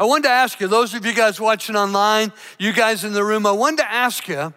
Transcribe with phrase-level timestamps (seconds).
[0.00, 3.24] I wanted to ask you, those of you guys watching online, you guys in the
[3.24, 4.52] room, I wanted to ask you,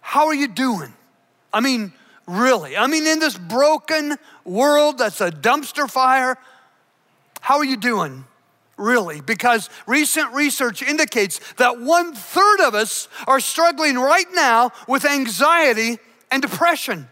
[0.00, 0.92] how are you doing?
[1.52, 1.92] I mean,
[2.26, 2.76] really.
[2.76, 6.38] I mean, in this broken world that's a dumpster fire,
[7.40, 8.24] how are you doing?
[8.76, 15.04] Really, because recent research indicates that one third of us are struggling right now with
[15.04, 15.98] anxiety
[16.30, 17.08] and depression.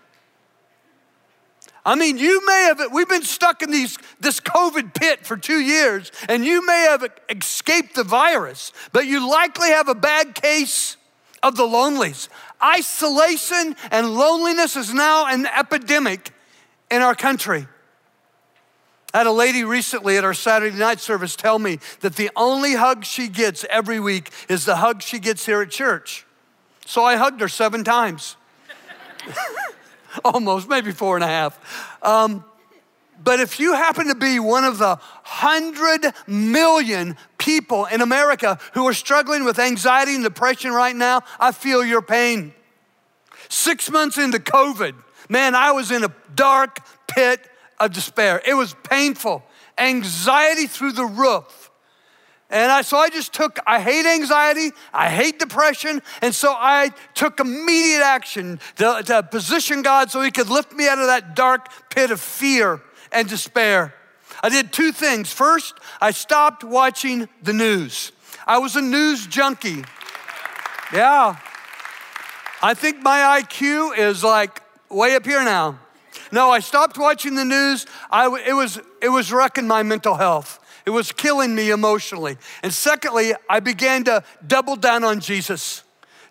[1.84, 5.60] I mean, you may have, we've been stuck in these, this COVID pit for two
[5.60, 10.96] years, and you may have escaped the virus, but you likely have a bad case
[11.42, 12.28] of the lonelies.
[12.62, 16.33] Isolation and loneliness is now an epidemic
[16.91, 17.66] in our country.
[19.14, 22.74] I had a lady recently at our Saturday night service tell me that the only
[22.74, 26.27] hug she gets every week is the hug she gets here at church.
[26.84, 28.36] So I hugged her seven times.
[30.25, 31.59] Almost, maybe four and a half.
[32.03, 32.45] Um,
[33.23, 38.87] but if you happen to be one of the hundred million people in America who
[38.87, 42.53] are struggling with anxiety and depression right now, I feel your pain.
[43.48, 44.95] Six months into COVID,
[45.28, 47.41] man, I was in a dark pit
[47.81, 48.41] of despair.
[48.47, 49.43] It was painful,
[49.77, 51.58] anxiety through the roof.
[52.50, 56.92] And I, so I just took, I hate anxiety, I hate depression, and so I
[57.14, 61.36] took immediate action to, to position God so He could lift me out of that
[61.36, 62.80] dark pit of fear
[63.12, 63.94] and despair.
[64.42, 65.30] I did two things.
[65.30, 68.12] First, I stopped watching the news.
[68.46, 69.84] I was a news junkie.
[70.92, 71.36] Yeah.
[72.62, 75.78] I think my IQ is like way up here now.
[76.32, 77.86] No, I stopped watching the news.
[78.10, 80.58] I, it, was, it was wrecking my mental health.
[80.89, 82.39] It was killing me emotionally.
[82.62, 85.83] And secondly, I began to double down on Jesus.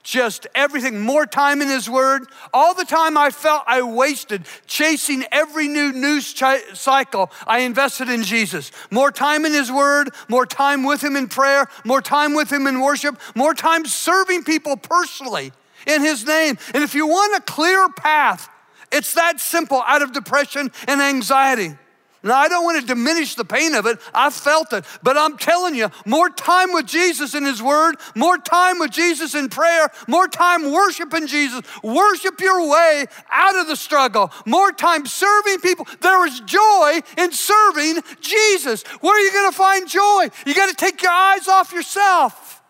[0.02, 2.23] Just everything, more time in His Word.
[2.55, 6.33] All the time I felt I wasted chasing every new news
[6.73, 8.72] cycle, I invested in Jesus.
[8.89, 12.66] More time in His Word, more time with Him in prayer, more time with Him
[12.66, 15.52] in worship, more time serving people personally
[15.85, 16.58] in His name.
[16.73, 18.50] And if you want a clear path
[18.91, 21.75] it's that simple out of depression and anxiety.
[22.23, 24.00] Now, I don't want to diminish the pain of it.
[24.13, 24.85] I felt it.
[25.03, 29.35] But I'm telling you, more time with Jesus in His Word, more time with Jesus
[29.35, 31.61] in prayer, more time worshiping Jesus.
[31.83, 35.88] Worship your way out of the struggle, more time serving people.
[36.01, 38.83] There is joy in serving Jesus.
[39.01, 40.29] Where are you going to find joy?
[40.45, 42.63] You got to take your eyes off yourself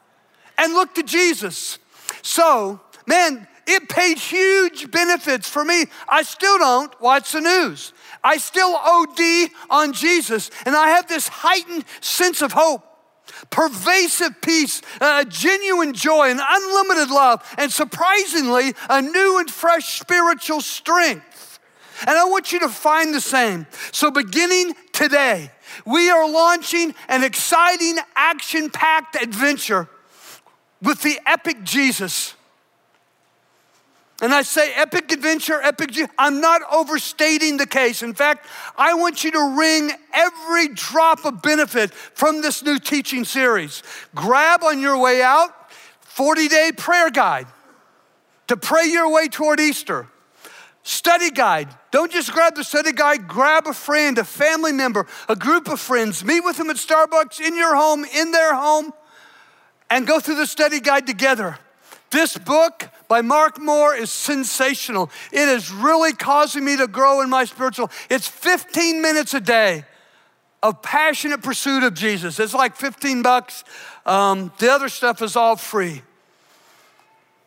[0.58, 1.80] and look to Jesus.
[2.22, 5.86] So, man, it paid huge benefits for me.
[6.08, 7.94] I still don't watch the news.
[8.24, 12.84] I still OD on Jesus, and I have this heightened sense of hope,
[13.50, 20.62] pervasive peace, uh, genuine joy, and unlimited love, and surprisingly, a new and fresh spiritual
[20.62, 21.60] strength.
[22.02, 23.66] And I want you to find the same.
[23.92, 25.52] So, beginning today,
[25.86, 29.90] we are launching an exciting, action packed adventure
[30.82, 32.36] with the epic Jesus.
[34.22, 35.92] And I say epic adventure, epic.
[36.18, 38.02] I'm not overstating the case.
[38.02, 43.26] In fact, I want you to wring every drop of benefit from this new teaching
[43.26, 43.84] series.
[44.16, 47.46] Grab on your way out 40 day prayer guide
[48.48, 50.08] to pray your way toward Easter.
[50.82, 51.68] Study guide.
[51.92, 55.80] Don't just grab the study guide, grab a friend, a family member, a group of
[55.82, 58.94] friends, meet with them at Starbucks, in your home, in their home,
[59.90, 61.60] and go through the study guide together.
[62.10, 65.10] This book by Mark Moore is sensational.
[65.32, 67.90] It is really causing me to grow in my spiritual.
[68.10, 69.86] It's 15 minutes a day
[70.64, 72.40] of passionate pursuit of Jesus.
[72.40, 73.64] It's like 15 bucks.
[74.06, 76.02] Um, the other stuff is all free.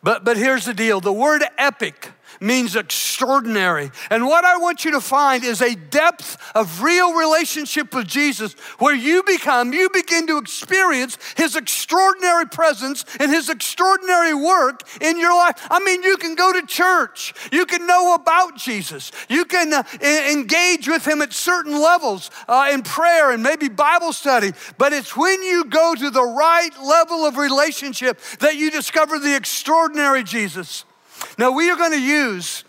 [0.03, 2.09] But, but here's the deal the word epic
[2.41, 3.91] means extraordinary.
[4.09, 8.53] And what I want you to find is a depth of real relationship with Jesus
[8.79, 15.19] where you become, you begin to experience his extraordinary presence and his extraordinary work in
[15.19, 15.67] your life.
[15.69, 19.83] I mean, you can go to church, you can know about Jesus, you can uh,
[20.01, 25.15] engage with him at certain levels uh, in prayer and maybe Bible study, but it's
[25.15, 30.85] when you go to the right level of relationship that you discover the extraordinary Jesus.
[31.37, 32.63] Now, we are going to use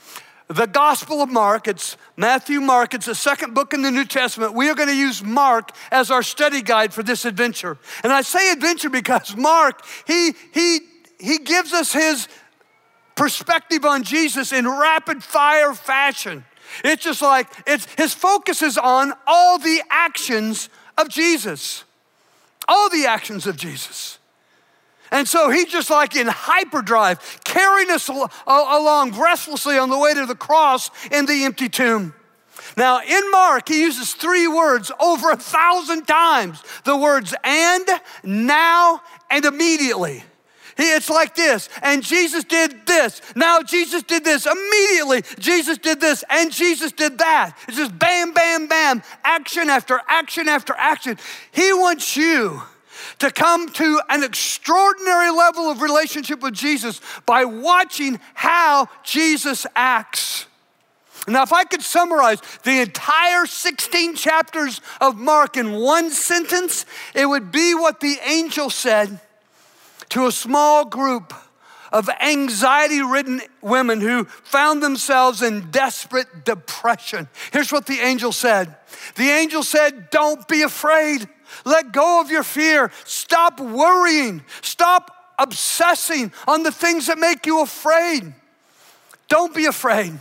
[0.48, 1.66] the Gospel of Mark.
[1.68, 2.94] It's Matthew, Mark.
[2.94, 4.54] It's the second book in the New Testament.
[4.54, 7.78] We are going to use Mark as our study guide for this adventure.
[8.02, 10.80] And I say adventure because Mark, he, he,
[11.18, 12.28] he gives us his
[13.14, 16.44] perspective on Jesus in rapid fire fashion.
[16.84, 21.84] It's just like it's his focus is on all the actions of Jesus.
[22.68, 24.18] All the actions of Jesus.
[25.12, 30.24] And so he's just like in hyperdrive, carrying us along breathlessly on the way to
[30.24, 32.14] the cross in the empty tomb.
[32.78, 37.86] Now, in Mark, he uses three words over a thousand times the words and,
[38.24, 40.24] now, and immediately.
[40.78, 43.20] It's like this, and Jesus did this.
[43.36, 44.46] Now Jesus did this.
[44.46, 47.54] Immediately, Jesus did this, and Jesus did that.
[47.68, 51.18] It's just bam, bam, bam, action after action after action.
[51.50, 52.62] He wants you
[53.18, 60.46] to come to an extraordinary level of relationship with Jesus by watching how Jesus acts.
[61.28, 66.84] Now, if I could summarize the entire 16 chapters of Mark in one sentence,
[67.14, 69.20] it would be what the angel said
[70.08, 71.32] to a small group
[71.92, 77.28] of anxiety ridden women who found themselves in desperate depression.
[77.52, 78.74] Here's what the angel said
[79.16, 81.28] The angel said, Don't be afraid.
[81.64, 82.90] Let go of your fear.
[83.04, 84.42] Stop worrying.
[84.60, 88.32] Stop obsessing on the things that make you afraid.
[89.28, 90.18] Don't be afraid.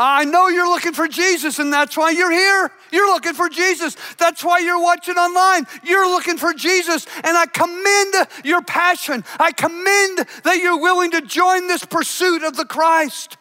[0.00, 2.70] I know you're looking for Jesus, and that's why you're here.
[2.92, 3.96] You're looking for Jesus.
[4.16, 5.66] That's why you're watching online.
[5.82, 9.24] You're looking for Jesus, and I commend your passion.
[9.40, 13.36] I commend that you're willing to join this pursuit of the Christ.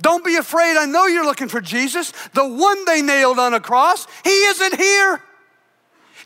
[0.00, 0.78] Don't be afraid.
[0.78, 4.06] I know you're looking for Jesus, the one they nailed on a cross.
[4.24, 5.22] He isn't here.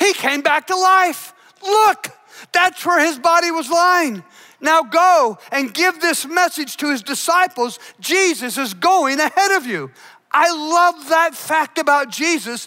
[0.00, 1.32] He came back to life.
[1.62, 2.08] Look,
[2.52, 4.25] that's where his body was lying.
[4.61, 7.79] Now go and give this message to his disciples.
[8.00, 9.91] Jesus is going ahead of you.
[10.32, 12.67] I love that fact about Jesus.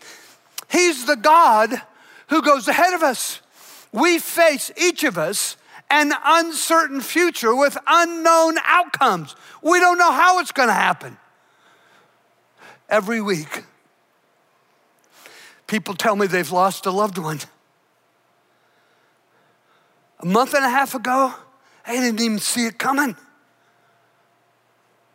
[0.69, 1.81] He's the God
[2.27, 3.41] who goes ahead of us.
[3.91, 5.57] We face, each of us,
[5.89, 9.36] an uncertain future with unknown outcomes.
[9.62, 11.18] We don't know how it's going to happen.
[12.89, 13.63] Every week,
[15.74, 17.40] people tell me they've lost a loved one.
[20.20, 21.34] A month and a half ago,
[21.88, 23.16] they didn't even see it coming.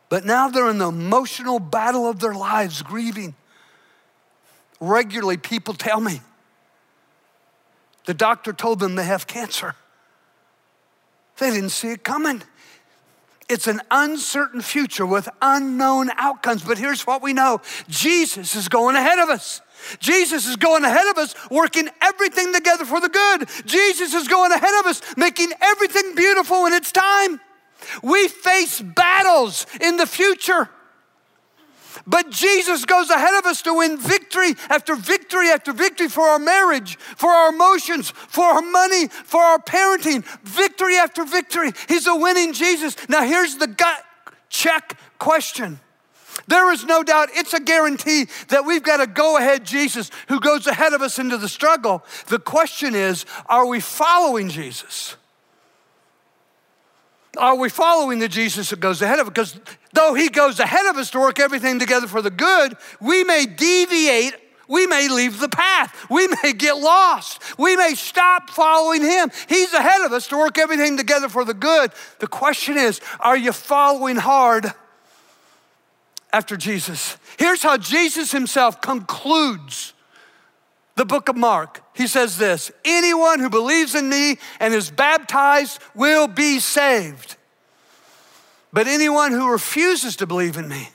[0.08, 3.36] But now they're in the emotional battle of their lives, grieving.
[4.80, 6.22] Regularly, people tell me
[8.06, 9.76] the doctor told them they have cancer.
[11.36, 12.42] They didn't see it coming.
[13.48, 16.62] It's an uncertain future with unknown outcomes.
[16.62, 19.62] But here's what we know Jesus is going ahead of us.
[20.00, 23.48] Jesus is going ahead of us, working everything together for the good.
[23.64, 27.40] Jesus is going ahead of us, making everything beautiful in its time.
[28.02, 30.68] We face battles in the future.
[32.06, 36.38] But Jesus goes ahead of us to win victory after victory after victory for our
[36.38, 40.24] marriage, for our emotions, for our money, for our parenting.
[40.42, 41.72] Victory after victory.
[41.88, 42.96] He's a winning Jesus.
[43.08, 44.04] Now, here's the gut
[44.50, 45.80] check question
[46.46, 50.40] there is no doubt, it's a guarantee that we've got a go ahead Jesus who
[50.40, 52.04] goes ahead of us into the struggle.
[52.28, 55.16] The question is are we following Jesus?
[57.38, 59.30] Are we following the Jesus that goes ahead of us?
[59.30, 59.60] Because
[59.92, 63.46] though he goes ahead of us to work everything together for the good, we may
[63.46, 64.34] deviate
[64.70, 66.10] we may leave the path.
[66.10, 67.42] We may get lost.
[67.58, 69.30] We may stop following him.
[69.48, 71.90] He's ahead of us to work everything together for the good.
[72.18, 74.74] The question is are you following hard?
[76.32, 77.16] after Jesus.
[77.38, 79.94] Here's how Jesus himself concludes
[80.98, 81.80] the book of Mark.
[81.94, 87.36] He says this Anyone who believes in me and is baptized will be saved.
[88.70, 90.90] But anyone who refuses to believe in me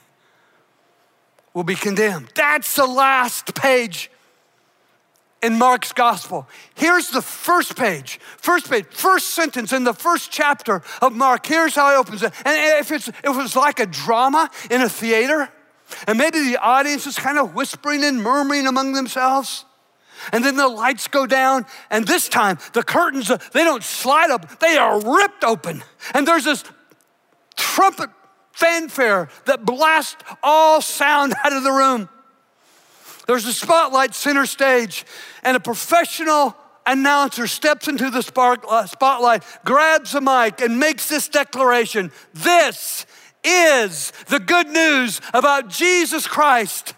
[1.54, 2.28] will be condemned.
[2.36, 4.10] That's the last page
[5.42, 6.46] in Mark's gospel.
[6.74, 11.46] Here's the first page, first page, first sentence in the first chapter of Mark.
[11.46, 12.32] Here's how he opens it.
[12.44, 15.48] And if, it's, if it was like a drama in a theater,
[16.06, 19.64] and maybe the audience is kind of whispering and murmuring among themselves.
[20.32, 24.58] And then the lights go down, and this time the curtains, they don't slide up,
[24.60, 25.82] they are ripped open.
[26.12, 26.64] And there's this
[27.56, 28.10] trumpet
[28.52, 32.08] fanfare that blasts all sound out of the room.
[33.26, 35.06] There's a spotlight center stage,
[35.42, 38.18] and a professional announcer steps into the
[38.68, 43.06] uh, spotlight, grabs a mic, and makes this declaration This
[43.42, 46.94] is the good news about Jesus Christ,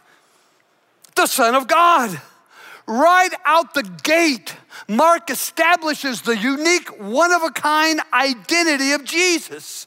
[1.14, 2.20] the Son of God.
[2.86, 4.54] Right out the gate,
[4.88, 9.86] Mark establishes the unique, one of a kind identity of Jesus.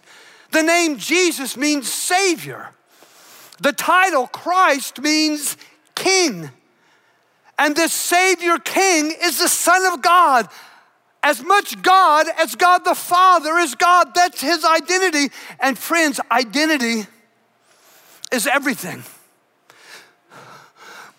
[0.51, 2.71] The name Jesus means Savior.
[3.61, 5.55] The title Christ means
[5.95, 6.49] king.
[7.57, 10.47] And this Savior King is the Son of God.
[11.21, 14.15] As much God as God the Father is God.
[14.15, 15.33] That's his identity.
[15.59, 17.05] And friends, identity
[18.31, 19.03] is everything.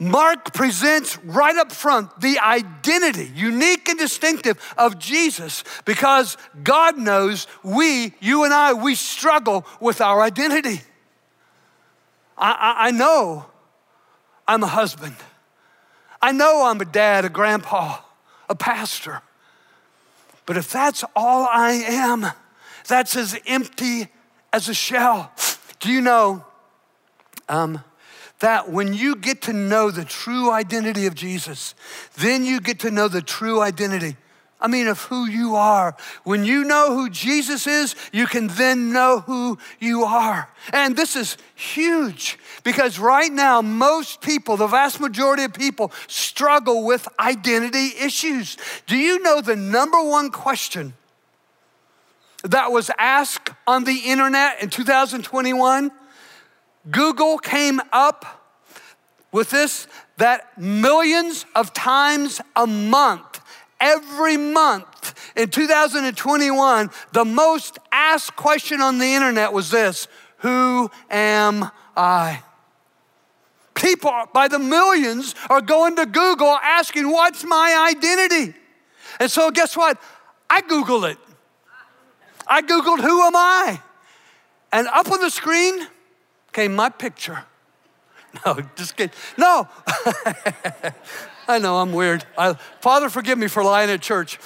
[0.00, 7.46] Mark presents right up front the identity, unique and distinctive, of Jesus because God knows
[7.62, 10.80] we, you and I, we struggle with our identity.
[12.38, 13.44] I, I, I know
[14.48, 15.16] I'm a husband.
[16.22, 17.98] I know I'm a dad, a grandpa,
[18.48, 19.20] a pastor.
[20.46, 22.26] But if that's all I am,
[22.88, 24.08] that's as empty
[24.50, 25.30] as a shell.
[25.78, 26.46] Do you know
[27.50, 27.84] um,
[28.40, 31.74] that when you get to know the true identity of Jesus,
[32.16, 34.16] then you get to know the true identity
[34.60, 35.96] I mean, of who you are.
[36.24, 40.50] When you know who Jesus is, you can then know who you are.
[40.72, 46.84] And this is huge because right now, most people, the vast majority of people, struggle
[46.84, 48.58] with identity issues.
[48.86, 50.92] Do you know the number one question
[52.42, 55.90] that was asked on the internet in 2021?
[56.88, 58.44] Google came up
[59.32, 63.40] with this that millions of times a month
[63.80, 70.06] every month in 2021, the most asked question on the internet was this
[70.38, 72.42] Who am I?
[73.74, 78.54] People by the millions are going to Google asking, What's my identity?
[79.18, 80.00] And so, guess what?
[80.48, 81.18] I Googled it.
[82.46, 83.80] I Googled, Who am I?
[84.72, 85.86] And up on the screen
[86.52, 87.44] came my picture.
[88.46, 89.12] No, just kidding.
[89.36, 89.66] No.
[91.48, 92.24] I know I'm weird.
[92.38, 94.38] I, Father, forgive me for lying at church.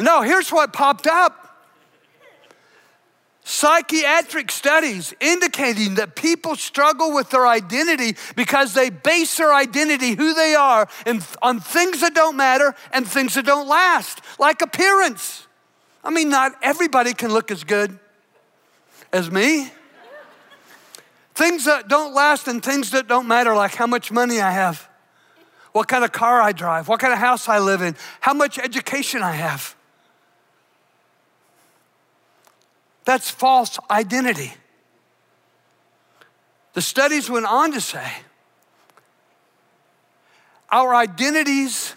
[0.00, 1.42] No, here's what popped up
[3.44, 10.34] psychiatric studies indicating that people struggle with their identity because they base their identity, who
[10.34, 10.88] they are,
[11.42, 15.46] on things that don't matter and things that don't last, like appearance.
[16.04, 17.98] I mean, not everybody can look as good
[19.12, 19.70] as me.
[21.42, 24.88] Things that don't last and things that don't matter, like how much money I have
[25.72, 28.58] what kind of car I drive, what kind of house I live in, how much
[28.58, 29.74] education I have.
[33.04, 34.52] That's false identity.
[36.74, 38.06] The studies went on to say
[40.70, 41.94] our identities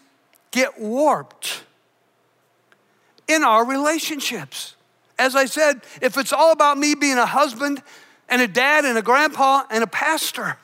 [0.51, 1.63] get warped
[3.27, 4.75] in our relationships.
[5.17, 7.81] As I said, if it's all about me being a husband
[8.29, 10.57] and a dad and a grandpa and a pastor,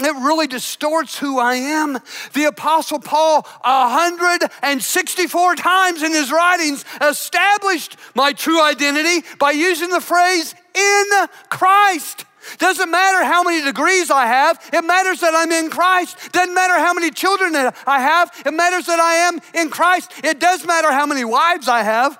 [0.00, 1.98] it really distorts who I am.
[2.32, 10.00] The Apostle Paul, 164 times in his writings, established my true identity by using the
[10.00, 11.04] phrase in
[11.50, 12.26] Christ.
[12.58, 16.32] Doesn't matter how many degrees I have, it matters that I'm in Christ.
[16.32, 20.12] Doesn't matter how many children I have, it matters that I am in Christ.
[20.22, 22.16] It does matter how many wives I have.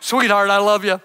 [0.00, 1.00] Sweetheart, I love you.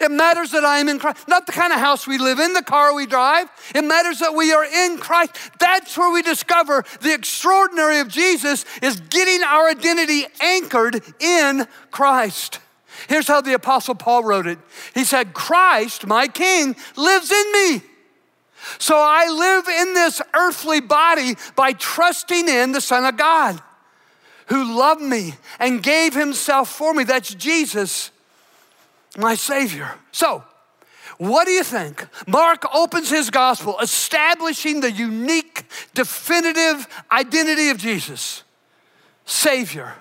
[0.00, 1.28] It matters that I am in Christ.
[1.28, 3.48] Not the kind of house we live in, the car we drive.
[3.74, 5.36] It matters that we are in Christ.
[5.58, 12.60] That's where we discover the extraordinary of Jesus is getting our identity anchored in Christ.
[13.08, 14.58] Here's how the Apostle Paul wrote it
[14.94, 17.82] He said, Christ, my King, lives in me.
[18.78, 23.60] So I live in this earthly body by trusting in the Son of God
[24.46, 27.04] who loved me and gave himself for me.
[27.04, 28.10] That's Jesus
[29.16, 29.94] my Savior.
[30.12, 30.44] So,
[31.18, 32.06] what do you think?
[32.26, 35.64] Mark opens his gospel establishing the unique,
[35.94, 38.42] definitive identity of Jesus
[39.26, 39.94] Savior,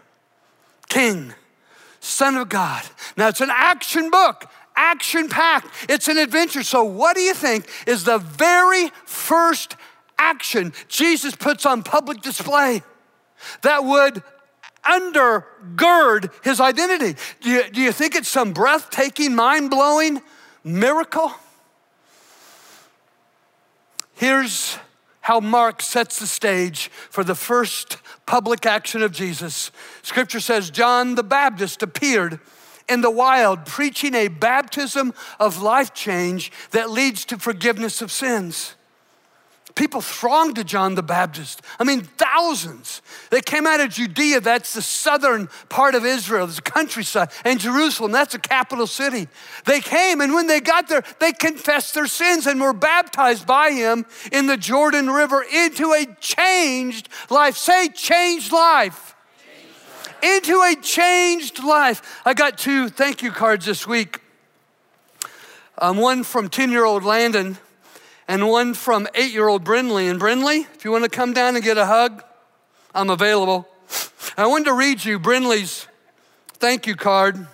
[0.87, 1.33] King,
[1.99, 2.83] Son of God.
[3.17, 6.63] Now, it's an action book, action packed, it's an adventure.
[6.63, 9.75] So, what do you think is the very first
[10.17, 12.83] action Jesus puts on public display
[13.61, 14.23] that would
[14.83, 17.19] undergird his identity.
[17.41, 20.21] Do you, do you think it's some breathtaking, mind blowing
[20.63, 21.31] miracle?
[24.13, 24.77] Here's
[25.21, 29.71] how Mark sets the stage for the first public action of Jesus.
[30.01, 32.39] Scripture says John the Baptist appeared
[32.89, 38.75] in the wild preaching a baptism of life change that leads to forgiveness of sins.
[39.79, 41.62] People thronged to John the Baptist.
[41.79, 43.01] I mean, thousands.
[43.29, 47.62] They came out of Judea, that's the southern part of Israel, It's the countryside, and
[47.62, 49.29] Jerusalem, that's the capital city.
[49.63, 53.71] They came, and when they got there, they confessed their sins and were baptized by
[53.71, 57.55] him in the Jordan River into a changed life.
[57.55, 59.15] Say, changed life.
[60.21, 62.19] Into a changed life.
[62.25, 64.19] I got two thank you cards this week.
[65.77, 67.57] Um, one from 10 year old Landon
[68.29, 70.09] and one from eight year old Brinley.
[70.09, 72.24] And Brinley, if you want to come down and get a hug,
[72.93, 73.67] I'm available.
[74.38, 75.88] I wanted to read you Brinley's
[76.53, 77.48] thank you card.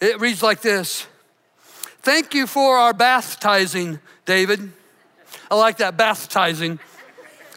[0.00, 1.06] It reads like this
[2.00, 4.72] Thank you for our baptizing, David.
[5.50, 6.78] I like that, baptizing.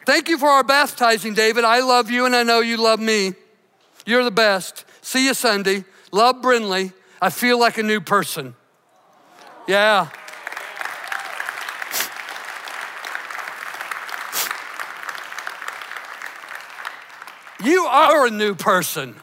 [0.04, 1.64] Thank you for our baptizing, David.
[1.64, 3.34] I love you and I know you love me.
[4.04, 4.84] You're the best.
[5.02, 5.86] See you Sunday.
[6.12, 6.92] Love Brinley.
[7.22, 8.56] I feel like a new person.
[9.68, 10.10] Yeah.
[17.64, 19.16] You are a new person.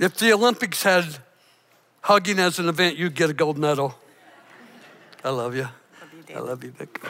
[0.00, 1.18] If the Olympics had
[2.00, 3.94] hugging as an event, you'd get a gold medal.
[5.22, 5.62] I love you.
[5.62, 7.00] Love you I love you, Vic.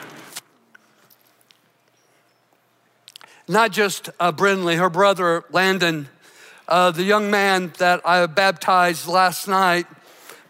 [3.48, 6.08] Not just uh, Brinley, her brother Landon,
[6.70, 9.86] uh, the young man that I baptized last night,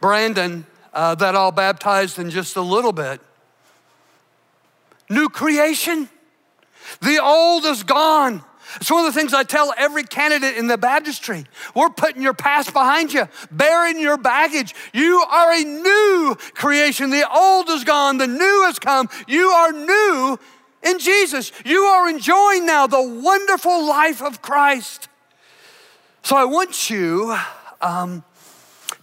[0.01, 3.21] Brandon, uh, that I'll baptize in just a little bit.
[5.09, 6.09] New creation.
[7.01, 8.45] The old is gone.
[8.77, 11.47] It's one of the things I tell every candidate in the baptistry.
[11.75, 14.75] We're putting your past behind you, bearing your baggage.
[14.93, 17.11] You are a new creation.
[17.11, 19.09] The old is gone, the new has come.
[19.27, 20.39] You are new
[20.83, 21.51] in Jesus.
[21.65, 25.10] You are enjoying now the wonderful life of Christ.
[26.23, 27.37] So I want you
[27.81, 28.25] um,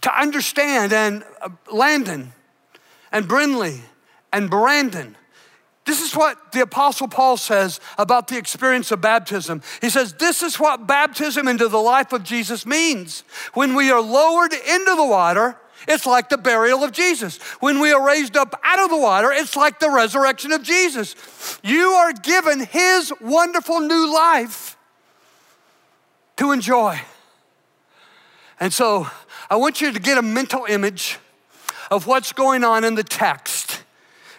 [0.00, 2.32] to understand, and uh, Landon
[3.12, 3.80] and Brinley,
[4.32, 5.16] and Brandon
[5.88, 9.62] this is what the Apostle Paul says about the experience of baptism.
[9.80, 13.24] He says, This is what baptism into the life of Jesus means.
[13.54, 15.56] When we are lowered into the water,
[15.88, 17.38] it's like the burial of Jesus.
[17.60, 21.16] When we are raised up out of the water, it's like the resurrection of Jesus.
[21.64, 24.76] You are given his wonderful new life
[26.38, 27.00] to enjoy.
[28.58, 29.06] And so
[29.50, 31.18] I want you to get a mental image
[31.90, 33.82] of what's going on in the text.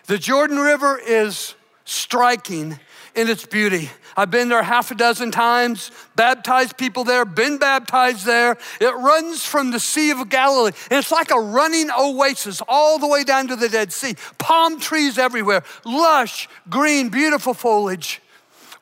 [0.08, 2.80] The Jordan River is striking
[3.16, 3.90] in its beauty.
[4.16, 8.58] I've been there half a dozen times, baptized people there, been baptized there.
[8.80, 13.08] It runs from the Sea of Galilee, and it's like a running oasis all the
[13.08, 14.16] way down to the Dead Sea.
[14.38, 18.22] Palm trees everywhere, lush, green, beautiful foliage.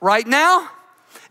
[0.02, 0.70] Right now,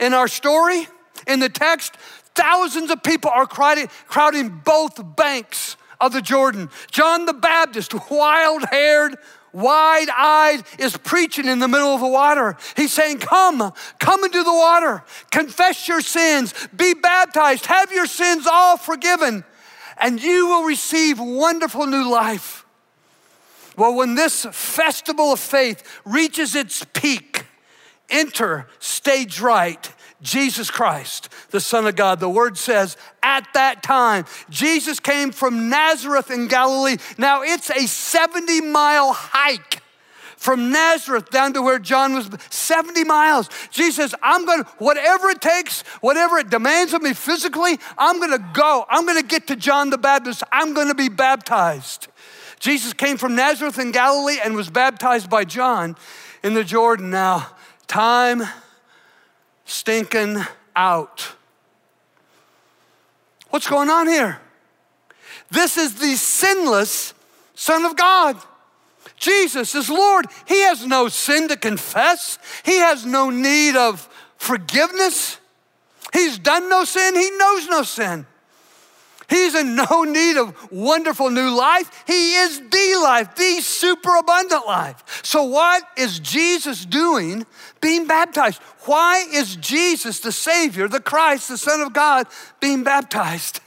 [0.00, 0.88] in our story,
[1.26, 1.96] in the text,
[2.34, 6.70] thousands of people are crowding, both banks of the Jordan.
[6.90, 9.16] John the Baptist, wild haired,
[9.52, 12.56] wide eyed, is preaching in the middle of the water.
[12.76, 18.46] He's saying, Come, come into the water, confess your sins, be baptized, have your sins
[18.46, 19.44] all forgiven,
[19.96, 22.64] and you will receive wonderful new life.
[23.76, 27.44] Well, when this festival of faith reaches its peak,
[28.08, 32.20] enter stage right Jesus Christ, the Son of God.
[32.20, 36.96] The word says, at that time, Jesus came from Nazareth in Galilee.
[37.18, 39.82] Now it's a 70 mile hike
[40.36, 43.48] from Nazareth down to where John was 70 miles.
[43.70, 48.30] Jesus I'm going to, whatever it takes, whatever it demands of me physically, I'm going
[48.30, 48.86] to go.
[48.88, 50.42] I'm going to get to John the Baptist.
[50.52, 52.08] I'm going to be baptized.
[52.58, 55.96] Jesus came from Nazareth in Galilee and was baptized by John
[56.42, 57.10] in the Jordan.
[57.10, 57.48] Now,
[57.86, 58.42] time
[59.66, 60.38] stinking
[60.74, 61.34] out.
[63.50, 64.40] What's going on here?
[65.50, 67.12] This is the sinless
[67.54, 68.36] Son of God.
[69.16, 70.26] Jesus is Lord.
[70.46, 75.38] He has no sin to confess, He has no need of forgiveness.
[76.12, 78.26] He's done no sin, He knows no sin.
[79.28, 82.04] He's in no need of wonderful new life.
[82.06, 85.20] He is the life, the super abundant life.
[85.24, 87.44] So, what is Jesus doing
[87.80, 88.62] being baptized?
[88.84, 92.26] Why is Jesus, the Savior, the Christ, the Son of God,
[92.60, 93.60] being baptized?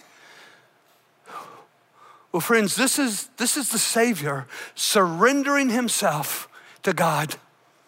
[2.31, 6.47] Well, friends, this is, this is the Savior surrendering himself
[6.83, 7.35] to God,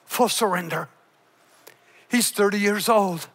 [0.05, 0.89] full surrender.
[2.10, 3.27] He's 30 years old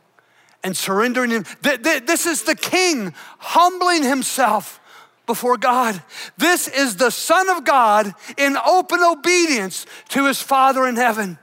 [0.67, 1.45] and surrendering him.
[1.63, 4.81] This is the king humbling himself
[5.25, 6.03] before God.
[6.37, 11.39] This is the Son of God in open obedience to his Father in heaven.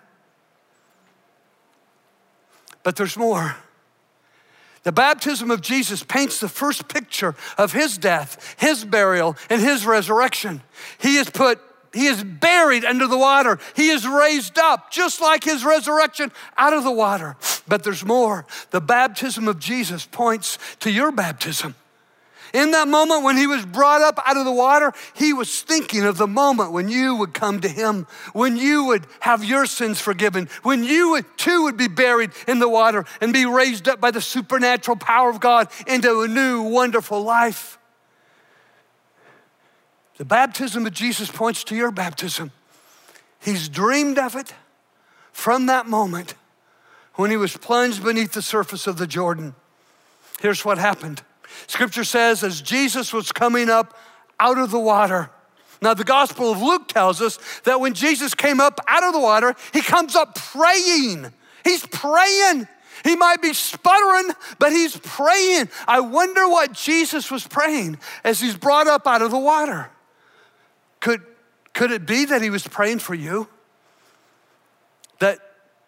[2.84, 3.56] But there's more.
[4.84, 9.86] The baptism of Jesus paints the first picture of his death, his burial, and his
[9.86, 10.62] resurrection.
[10.98, 11.62] He is put
[11.94, 13.60] he is buried under the water.
[13.76, 17.38] He is raised up, just like his resurrection out of the water.
[17.68, 18.46] But there's more.
[18.72, 21.76] The baptism of Jesus points to your baptism.
[22.54, 26.04] In that moment when he was brought up out of the water, he was thinking
[26.04, 30.00] of the moment when you would come to him, when you would have your sins
[30.00, 34.00] forgiven, when you would, too would be buried in the water and be raised up
[34.00, 37.80] by the supernatural power of God into a new, wonderful life.
[40.18, 42.52] The baptism of Jesus points to your baptism.
[43.42, 44.54] He's dreamed of it
[45.32, 46.36] from that moment
[47.16, 49.56] when he was plunged beneath the surface of the Jordan.
[50.40, 51.22] Here's what happened
[51.68, 53.98] Scripture says, as Jesus was coming up
[54.40, 55.30] out of the water,
[55.84, 59.20] now, the Gospel of Luke tells us that when Jesus came up out of the
[59.20, 61.34] water, he comes up praying.
[61.66, 62.70] He's praying.
[63.04, 65.68] He might be sputtering, but he's praying.
[65.86, 69.90] I wonder what Jesus was praying as he's brought up out of the water.
[71.04, 71.22] Could,
[71.74, 73.50] could it be that he was praying for you?
[75.20, 75.38] That,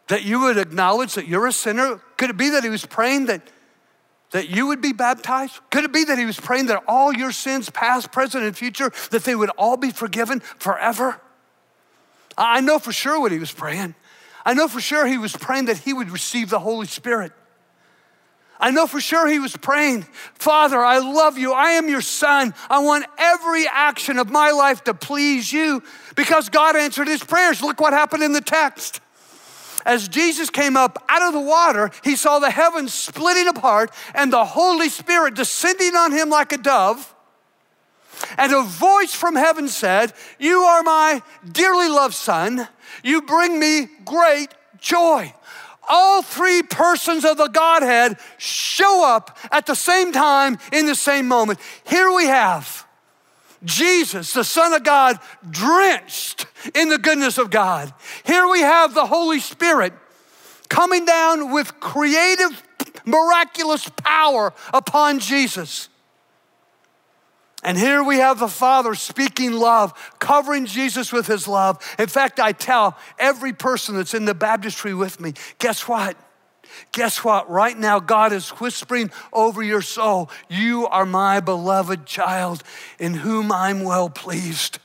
[0.09, 2.01] that you would acknowledge that you're a sinner?
[2.17, 3.41] Could it be that he was praying that,
[4.31, 5.57] that you would be baptized?
[5.71, 8.91] Could it be that he was praying that all your sins, past, present, and future,
[9.11, 11.21] that they would all be forgiven forever?
[12.37, 13.95] I know for sure what he was praying.
[14.45, 17.31] I know for sure he was praying that he would receive the Holy Spirit.
[18.59, 20.03] I know for sure he was praying,
[20.35, 21.51] Father, I love you.
[21.51, 22.53] I am your son.
[22.69, 25.83] I want every action of my life to please you
[26.15, 27.61] because God answered his prayers.
[27.61, 29.01] Look what happened in the text.
[29.85, 34.33] As Jesus came up out of the water, he saw the heavens splitting apart and
[34.33, 37.13] the Holy Spirit descending on him like a dove.
[38.37, 42.67] And a voice from heaven said, You are my dearly loved son.
[43.03, 45.33] You bring me great joy.
[45.87, 51.27] All three persons of the Godhead show up at the same time in the same
[51.27, 51.59] moment.
[51.85, 52.85] Here we have
[53.63, 55.19] Jesus, the Son of God,
[55.49, 56.45] drenched
[56.75, 57.93] in the goodness of God.
[58.23, 59.93] Here we have the Holy Spirit
[60.69, 62.63] coming down with creative,
[63.05, 65.89] miraculous power upon Jesus.
[67.65, 71.79] And here we have the Father speaking love, covering Jesus with his love.
[71.97, 76.15] In fact, I tell every person that's in the baptistry with me, guess what?
[76.91, 77.49] Guess what?
[77.49, 82.61] Right now, God is whispering over your soul, You are my beloved child
[82.99, 84.77] in whom I'm well pleased.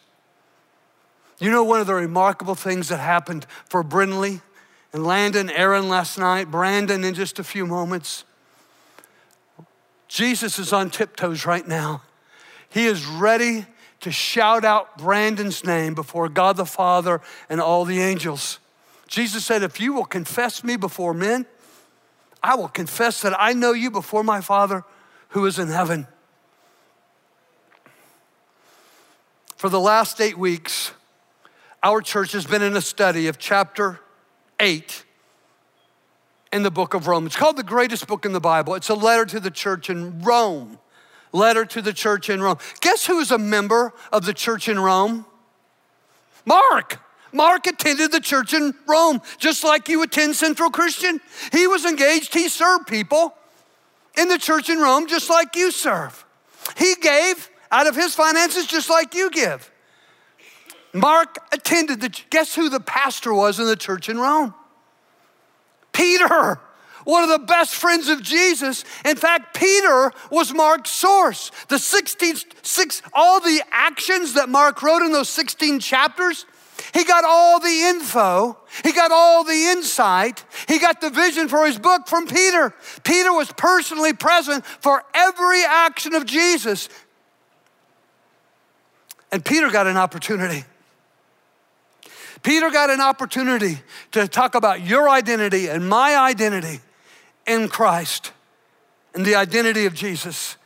[1.38, 4.40] You know, one of the remarkable things that happened for Brinley
[4.94, 8.24] and Landon, Aaron last night, Brandon in just a few moments.
[10.08, 12.00] Jesus is on tiptoes right now.
[12.70, 13.66] He is ready
[14.00, 18.58] to shout out Brandon's name before God the Father and all the angels.
[19.06, 21.46] Jesus said, If you will confess me before men,
[22.42, 24.84] I will confess that I know you before my Father
[25.30, 26.06] who is in heaven.
[29.56, 30.92] For the last eight weeks,
[31.82, 34.00] our church has been in a study of chapter
[34.58, 35.04] eight
[36.52, 37.26] in the book of Rome.
[37.26, 38.74] It's called the greatest book in the Bible.
[38.74, 40.78] It's a letter to the church in Rome
[41.32, 42.58] letter to the church in Rome.
[42.80, 45.26] Guess who is a member of the church in Rome?
[46.44, 47.00] Mark.
[47.32, 51.20] Mark attended the church in Rome, just like you attend Central Christian.
[51.52, 53.34] He was engaged, he served people
[54.18, 56.24] in the church in Rome, just like you serve.
[56.76, 59.70] He gave out of his finances, just like you give.
[60.92, 64.54] Mark attended the, guess who the pastor was in the church in Rome?
[65.92, 66.58] Peter
[67.10, 68.84] one of the best friends of Jesus.
[69.04, 71.50] In fact, Peter was Mark's source.
[71.68, 76.46] The 16, six, all the actions that Mark wrote in those 16 chapters,
[76.94, 81.66] he got all the info, he got all the insight, he got the vision for
[81.66, 82.72] his book from Peter.
[83.02, 86.88] Peter was personally present for every action of Jesus.
[89.32, 90.64] And Peter got an opportunity.
[92.42, 93.80] Peter got an opportunity
[94.12, 96.80] to talk about your identity and my identity
[97.50, 98.30] in Christ
[99.12, 100.56] and the identity of Jesus.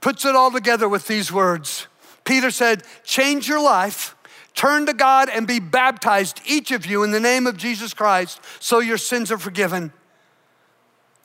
[0.00, 1.86] Puts it all together with these words.
[2.24, 4.16] Peter said, Change your life,
[4.54, 8.40] turn to God, and be baptized, each of you, in the name of Jesus Christ,
[8.60, 9.92] so your sins are forgiven.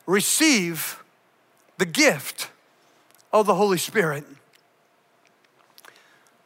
[0.06, 1.02] Receive
[1.78, 2.50] the gift
[3.32, 4.24] of the Holy Spirit.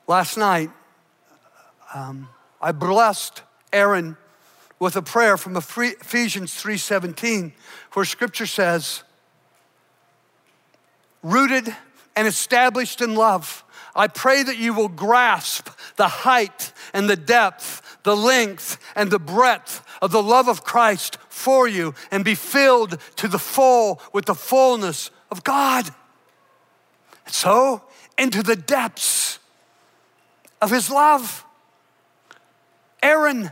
[0.07, 0.70] Last night,
[1.94, 2.29] um,
[2.61, 4.16] I blessed Aaron
[4.83, 7.53] with a prayer from Ephesians 3:17
[7.92, 9.05] where scripture says
[11.23, 11.77] rooted
[12.16, 13.62] and established in love
[13.95, 19.18] I pray that you will grasp the height and the depth, the length and the
[19.18, 24.25] breadth of the love of Christ for you and be filled to the full with
[24.25, 25.95] the fullness of God.
[27.27, 27.83] So,
[28.16, 29.38] into the depths
[30.62, 31.45] of his love.
[33.03, 33.51] Aaron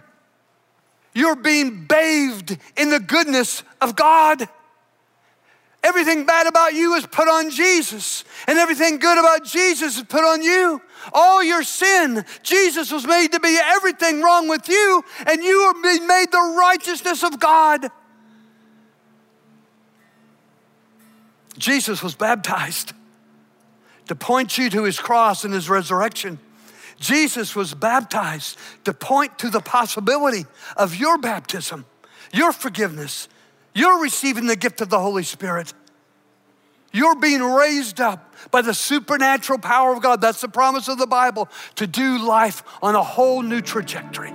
[1.15, 4.49] you're being bathed in the goodness of God.
[5.83, 10.23] Everything bad about you is put on Jesus, and everything good about Jesus is put
[10.23, 10.81] on you.
[11.13, 15.83] All your sin, Jesus was made to be everything wrong with you, and you are
[15.83, 17.89] being made the righteousness of God.
[21.57, 22.93] Jesus was baptized
[24.09, 26.39] to point you to his cross and his resurrection.
[27.01, 31.87] Jesus was baptized to point to the possibility of your baptism,
[32.33, 33.29] your forgiveness,
[33.75, 35.73] you're receiving the gift of the Holy Spirit.
[36.93, 40.21] You're being raised up by the supernatural power of God.
[40.21, 44.33] That's the promise of the Bible to do life on a whole new trajectory.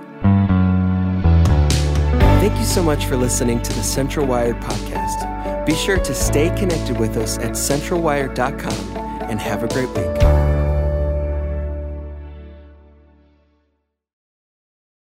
[2.40, 5.66] Thank you so much for listening to the Central Wired podcast.
[5.66, 8.98] Be sure to stay connected with us at centralwired.com
[9.30, 10.45] and have a great week.